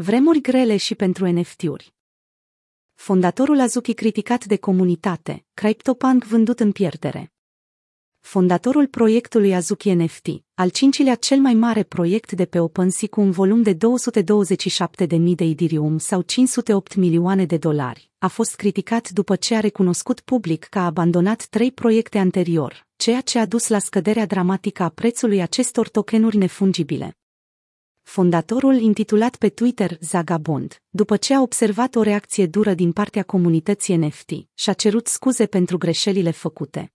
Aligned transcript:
Vremuri 0.00 0.40
grele 0.40 0.76
și 0.76 0.94
pentru 0.94 1.26
NFT-uri. 1.26 1.94
Fondatorul 2.94 3.60
Azuki 3.60 3.94
criticat 3.94 4.44
de 4.44 4.56
comunitate, 4.56 5.44
CryptoPunk 5.54 6.24
vândut 6.24 6.60
în 6.60 6.72
pierdere. 6.72 7.32
Fondatorul 8.20 8.86
proiectului 8.86 9.54
Azuki 9.54 9.92
NFT, 9.92 10.26
al 10.54 10.68
cincilea 10.68 11.14
cel 11.14 11.38
mai 11.38 11.54
mare 11.54 11.82
proiect 11.82 12.32
de 12.32 12.44
pe 12.44 12.58
OpenSea 12.58 13.08
cu 13.08 13.20
un 13.20 13.30
volum 13.30 13.62
de 13.62 13.74
227.000 13.74 13.78
de 15.34 15.44
Ethereum 15.44 15.98
sau 15.98 16.22
508 16.22 16.94
milioane 16.94 17.44
de 17.44 17.56
dolari, 17.56 18.10
a 18.18 18.28
fost 18.28 18.56
criticat 18.56 19.10
după 19.10 19.36
ce 19.36 19.54
a 19.54 19.60
recunoscut 19.60 20.20
public 20.20 20.64
că 20.64 20.78
a 20.78 20.84
abandonat 20.84 21.46
trei 21.46 21.72
proiecte 21.72 22.18
anterior, 22.18 22.86
ceea 22.96 23.20
ce 23.20 23.38
a 23.38 23.46
dus 23.46 23.68
la 23.68 23.78
scăderea 23.78 24.26
dramatică 24.26 24.82
a 24.82 24.88
prețului 24.88 25.40
acestor 25.40 25.88
tokenuri 25.88 26.36
nefungibile 26.36 27.18
fondatorul 28.08 28.74
intitulat 28.74 29.36
pe 29.36 29.48
Twitter 29.48 29.96
Zagabond, 30.00 30.82
după 30.88 31.16
ce 31.16 31.34
a 31.34 31.40
observat 31.40 31.94
o 31.94 32.02
reacție 32.02 32.46
dură 32.46 32.74
din 32.74 32.92
partea 32.92 33.22
comunității 33.22 33.96
NFT, 33.96 34.30
și-a 34.54 34.72
cerut 34.72 35.06
scuze 35.06 35.46
pentru 35.46 35.78
greșelile 35.78 36.30
făcute. 36.30 36.92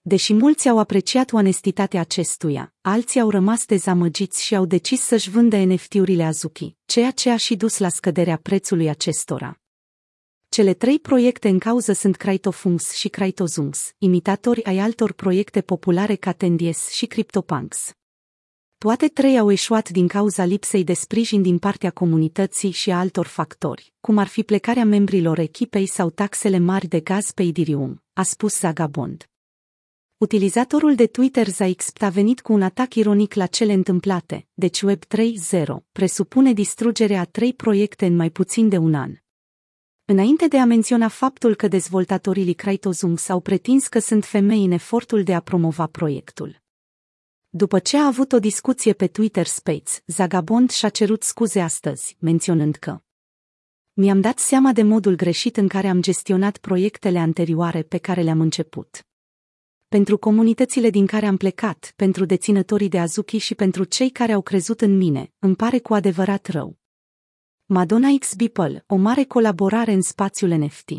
Deși 0.00 0.32
mulți 0.32 0.68
au 0.68 0.78
apreciat 0.78 1.32
onestitatea 1.32 2.00
acestuia, 2.00 2.74
alții 2.80 3.20
au 3.20 3.30
rămas 3.30 3.66
dezamăgiți 3.66 4.44
și 4.44 4.54
au 4.54 4.64
decis 4.64 5.00
să-și 5.00 5.30
vândă 5.30 5.56
NFT-urile 5.56 6.24
Azuki, 6.24 6.76
ceea 6.84 7.10
ce 7.10 7.30
a 7.30 7.36
și 7.36 7.56
dus 7.56 7.78
la 7.78 7.88
scăderea 7.88 8.36
prețului 8.36 8.88
acestora. 8.88 9.60
Cele 10.48 10.74
trei 10.74 10.98
proiecte 10.98 11.48
în 11.48 11.58
cauză 11.58 11.92
sunt 11.92 12.16
Cryptofunks 12.16 12.92
și 12.92 13.08
Cryptozunks, 13.08 13.92
imitatori 13.98 14.64
ai 14.64 14.78
altor 14.78 15.12
proiecte 15.12 15.60
populare 15.60 16.14
ca 16.14 16.32
Tendies 16.32 16.88
și 16.88 17.06
CryptoPunks. 17.06 17.94
Toate 18.78 19.08
trei 19.08 19.38
au 19.38 19.50
eșuat 19.50 19.88
din 19.88 20.08
cauza 20.08 20.44
lipsei 20.44 20.84
de 20.84 20.92
sprijin 20.92 21.42
din 21.42 21.58
partea 21.58 21.90
comunității 21.90 22.70
și 22.70 22.90
a 22.90 22.98
altor 22.98 23.26
factori, 23.26 23.92
cum 24.00 24.18
ar 24.18 24.26
fi 24.26 24.42
plecarea 24.42 24.84
membrilor 24.84 25.38
echipei 25.38 25.86
sau 25.86 26.10
taxele 26.10 26.58
mari 26.58 26.86
de 26.86 27.00
gaz 27.00 27.30
pe 27.30 27.42
Idirium, 27.42 28.02
a 28.12 28.22
spus 28.22 28.58
Zagabond. 28.58 29.28
Utilizatorul 30.16 30.94
de 30.94 31.06
Twitter 31.06 31.48
Zaixpt 31.48 32.02
a 32.02 32.08
venit 32.08 32.40
cu 32.40 32.52
un 32.52 32.62
atac 32.62 32.94
ironic 32.94 33.34
la 33.34 33.46
cele 33.46 33.72
întâmplate, 33.72 34.46
deci 34.54 34.82
Web 34.82 35.02
3.0 35.04 35.64
presupune 35.92 36.52
distrugerea 36.52 37.20
a 37.20 37.24
trei 37.24 37.54
proiecte 37.54 38.06
în 38.06 38.16
mai 38.16 38.30
puțin 38.30 38.68
de 38.68 38.76
un 38.76 38.94
an. 38.94 39.12
Înainte 40.04 40.48
de 40.48 40.58
a 40.58 40.64
menționa 40.64 41.08
faptul 41.08 41.54
că 41.54 41.68
dezvoltatorii 41.68 42.44
Likraitozum 42.44 43.16
s-au 43.16 43.40
pretins 43.40 43.88
că 43.88 43.98
sunt 43.98 44.24
femei 44.24 44.64
în 44.64 44.70
efortul 44.70 45.22
de 45.22 45.34
a 45.34 45.40
promova 45.40 45.86
proiectul. 45.86 46.64
După 47.48 47.78
ce 47.78 47.96
a 47.96 48.06
avut 48.06 48.32
o 48.32 48.38
discuție 48.38 48.92
pe 48.92 49.06
Twitter 49.06 49.46
Space, 49.46 49.92
Zagabond 50.06 50.70
și-a 50.70 50.88
cerut 50.88 51.22
scuze 51.22 51.60
astăzi, 51.60 52.16
menționând 52.20 52.76
că 52.76 53.00
Mi-am 53.92 54.20
dat 54.20 54.38
seama 54.38 54.72
de 54.72 54.82
modul 54.82 55.14
greșit 55.14 55.56
în 55.56 55.68
care 55.68 55.88
am 55.88 56.02
gestionat 56.02 56.58
proiectele 56.58 57.18
anterioare 57.18 57.82
pe 57.82 57.98
care 57.98 58.22
le-am 58.22 58.40
început. 58.40 59.06
Pentru 59.88 60.18
comunitățile 60.18 60.90
din 60.90 61.06
care 61.06 61.26
am 61.26 61.36
plecat, 61.36 61.92
pentru 61.96 62.24
deținătorii 62.24 62.88
de 62.88 62.98
Azuki 62.98 63.38
și 63.38 63.54
pentru 63.54 63.84
cei 63.84 64.10
care 64.10 64.32
au 64.32 64.42
crezut 64.42 64.80
în 64.80 64.96
mine, 64.96 65.32
îmi 65.38 65.56
pare 65.56 65.78
cu 65.78 65.94
adevărat 65.94 66.46
rău. 66.46 66.78
Madonna 67.64 68.08
X 68.18 68.34
Beeple, 68.34 68.84
o 68.86 68.96
mare 68.96 69.24
colaborare 69.24 69.92
în 69.92 70.02
spațiul 70.02 70.50
NFT. 70.50 70.90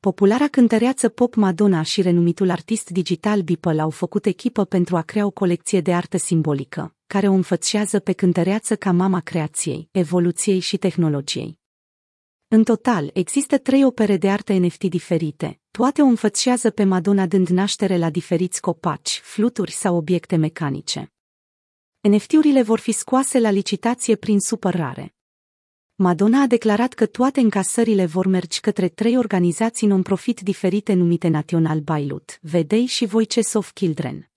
Populara 0.00 0.48
cântăreață 0.48 1.08
pop 1.08 1.34
Madonna 1.34 1.82
și 1.82 2.02
renumitul 2.02 2.50
artist 2.50 2.90
digital 2.90 3.42
Beeple 3.42 3.80
au 3.80 3.90
făcut 3.90 4.26
echipă 4.26 4.64
pentru 4.64 4.96
a 4.96 5.02
crea 5.02 5.26
o 5.26 5.30
colecție 5.30 5.80
de 5.80 5.94
artă 5.94 6.16
simbolică, 6.16 6.94
care 7.06 7.28
o 7.28 7.32
înfățiază 7.32 7.98
pe 7.98 8.12
cântăreață 8.12 8.76
ca 8.76 8.92
mama 8.92 9.20
creației, 9.20 9.88
evoluției 9.90 10.58
și 10.58 10.76
tehnologiei. 10.76 11.58
În 12.48 12.64
total, 12.64 13.10
există 13.12 13.58
trei 13.58 13.84
opere 13.84 14.16
de 14.16 14.30
artă 14.30 14.52
NFT 14.52 14.84
diferite, 14.84 15.60
toate 15.70 16.02
o 16.02 16.06
înfățiază 16.06 16.70
pe 16.70 16.84
Madonna 16.84 17.26
dând 17.26 17.48
naștere 17.48 17.98
la 17.98 18.10
diferiți 18.10 18.60
copaci, 18.60 19.20
fluturi 19.22 19.70
sau 19.70 19.96
obiecte 19.96 20.36
mecanice. 20.36 21.12
NFT-urile 22.00 22.62
vor 22.62 22.78
fi 22.78 22.92
scoase 22.92 23.38
la 23.38 23.50
licitație 23.50 24.16
prin 24.16 24.40
supărare. 24.40 25.14
Madonna 26.02 26.40
a 26.40 26.46
declarat 26.46 26.92
că 26.92 27.06
toate 27.06 27.40
încasările 27.40 28.06
vor 28.06 28.26
merge 28.26 28.60
către 28.60 28.88
trei 28.88 29.16
organizații 29.16 29.86
non-profit 29.86 30.40
diferite 30.40 30.92
numite 30.92 31.28
National 31.28 31.80
Bailut, 31.80 32.38
Vedei 32.42 32.86
și 32.86 33.06
Voices 33.06 33.52
of 33.52 33.72
Children. 33.72 34.30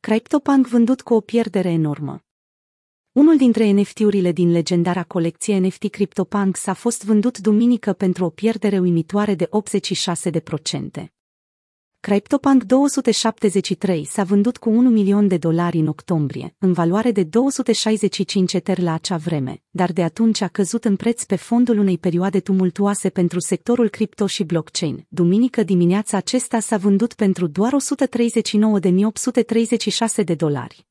CryptoPunk 0.00 0.66
vândut 0.66 1.00
cu 1.00 1.14
o 1.14 1.20
pierdere 1.20 1.70
enormă. 1.70 2.22
Unul 3.12 3.36
dintre 3.36 3.70
NFT-urile 3.70 4.32
din 4.32 4.50
legendara 4.50 5.04
colecție 5.04 5.58
NFT 5.58 5.90
CryptoPunks 5.90 6.66
a 6.66 6.74
fost 6.74 7.04
vândut 7.04 7.38
duminică 7.38 7.92
pentru 7.92 8.24
o 8.24 8.30
pierdere 8.30 8.78
uimitoare 8.78 9.34
de 9.34 9.48
86%. 11.02 11.21
CryptoPunk 12.08 12.64
273 12.64 14.04
s-a 14.04 14.22
vândut 14.22 14.56
cu 14.56 14.70
1 14.70 14.90
milion 14.90 15.28
de 15.28 15.36
dolari 15.36 15.78
în 15.78 15.86
octombrie, 15.86 16.54
în 16.58 16.72
valoare 16.72 17.12
de 17.12 17.22
265 17.22 18.52
eter 18.52 18.78
la 18.78 18.92
acea 18.92 19.16
vreme, 19.16 19.62
dar 19.70 19.92
de 19.92 20.02
atunci 20.02 20.40
a 20.40 20.48
căzut 20.48 20.84
în 20.84 20.96
preț 20.96 21.24
pe 21.24 21.36
fondul 21.36 21.78
unei 21.78 21.98
perioade 21.98 22.40
tumultuoase 22.40 23.08
pentru 23.08 23.40
sectorul 23.40 23.88
cripto 23.88 24.26
și 24.26 24.44
blockchain. 24.44 25.06
Duminică 25.08 25.62
dimineața 25.62 26.16
acesta 26.16 26.60
s-a 26.60 26.76
vândut 26.76 27.14
pentru 27.14 27.46
doar 27.46 27.72
139.836 30.18 30.24
de 30.24 30.34
dolari. 30.34 30.86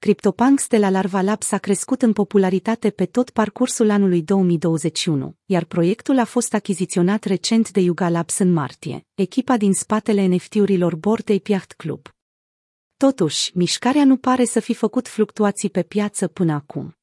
CryptoPunks 0.00 0.66
de 0.68 0.78
la 0.78 0.90
Larva 0.90 1.20
Labs 1.20 1.52
a 1.52 1.58
crescut 1.58 2.02
în 2.02 2.12
popularitate 2.12 2.90
pe 2.90 3.06
tot 3.06 3.30
parcursul 3.30 3.90
anului 3.90 4.22
2021, 4.22 5.36
iar 5.44 5.64
proiectul 5.64 6.18
a 6.18 6.24
fost 6.24 6.54
achiziționat 6.54 7.24
recent 7.24 7.70
de 7.70 7.80
Yuga 7.80 8.08
Labs 8.08 8.38
în 8.38 8.52
martie, 8.52 9.06
echipa 9.14 9.56
din 9.56 9.72
spatele 9.72 10.26
NFT-urilor 10.26 10.96
Bored 10.96 11.30
Ape 11.30 11.52
Yacht 11.52 11.72
Club. 11.72 12.08
Totuși, 12.96 13.50
mișcarea 13.56 14.04
nu 14.04 14.16
pare 14.16 14.44
să 14.44 14.60
fi 14.60 14.74
făcut 14.74 15.08
fluctuații 15.08 15.70
pe 15.70 15.82
piață 15.82 16.28
până 16.28 16.52
acum. 16.52 16.97